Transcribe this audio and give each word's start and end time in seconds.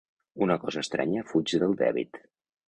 Una 0.45 0.55
cosa 0.63 0.81
estranya 0.85 1.25
fuig 1.33 1.55
del 1.65 1.77
dèbit. 1.83 2.21